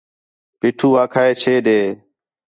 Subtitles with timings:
[0.59, 1.79] پیٹھو آکھا ہے چھے ݙے